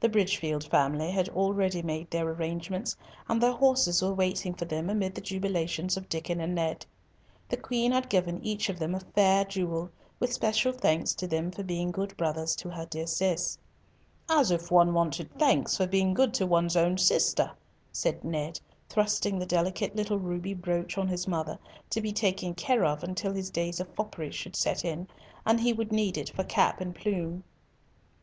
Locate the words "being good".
11.62-12.16, 15.86-16.32